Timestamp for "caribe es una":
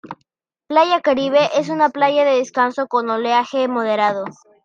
0.99-1.89